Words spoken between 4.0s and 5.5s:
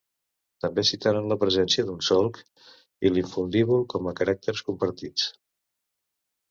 a caràcters compartits.